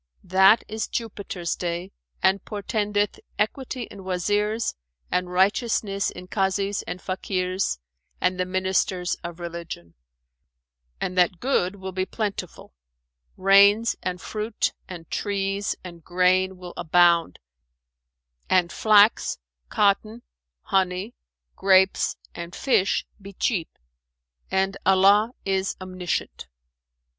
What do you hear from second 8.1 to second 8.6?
and the